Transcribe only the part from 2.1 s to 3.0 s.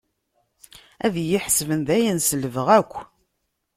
selbeɣ akk.